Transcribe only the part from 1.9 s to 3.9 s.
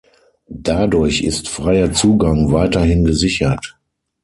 Zugang weiterhin gesichert.